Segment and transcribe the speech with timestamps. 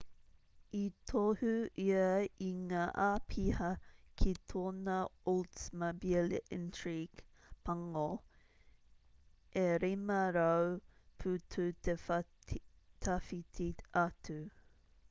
[0.77, 1.49] i tohu
[1.81, 2.05] ia
[2.45, 3.67] i ngā āpiha
[4.21, 4.95] ki tōna
[5.35, 7.23] oldsmobile intrigue
[7.69, 8.07] pango
[9.67, 10.75] e 500
[11.27, 13.73] putu te tawhiti
[14.09, 14.41] atu